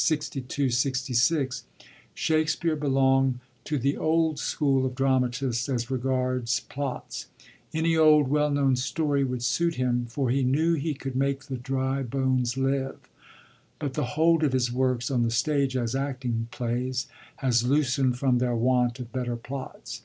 [0.00, 1.64] 62, 66,
[2.14, 7.26] Shakspere belongd to the old school of dramatists as regards plots;
[7.74, 11.56] any old well known story would suit him, for he knew he could make the
[11.56, 13.08] dry bones live;
[13.80, 17.08] but the hold of his works on the stage as acting plays
[17.38, 20.02] has loosend from their want of better plots.